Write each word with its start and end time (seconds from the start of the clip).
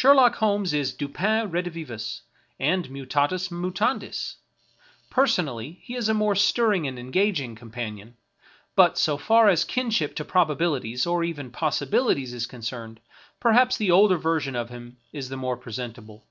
Sherlock 0.00 0.36
Holmes 0.36 0.72
is 0.72 0.92
Dupin 0.92 1.50
redivivus, 1.50 2.20
and 2.60 2.88
mutatus 2.88 3.50
mutandis; 3.50 4.36
personally 5.10 5.80
he 5.82 5.96
is 5.96 6.08
a 6.08 6.14
more 6.14 6.36
stirring 6.36 6.86
and 6.86 7.00
engaging 7.00 7.56
companion, 7.56 8.16
but 8.76 8.96
so 8.96 9.16
far 9.16 9.48
as 9.48 9.64
kinship 9.64 10.14
to 10.14 10.24
probabilities 10.24 11.04
or 11.04 11.24
even 11.24 11.50
possibilities 11.50 12.32
is 12.32 12.46
concerned, 12.46 13.00
perhaps 13.40 13.76
the 13.76 13.90
older 13.90 14.18
version 14.18 14.54
of 14.54 14.70
him 14.70 14.98
is 15.12 15.30
the 15.30 15.36
more 15.36 15.56
presentable. 15.56 16.24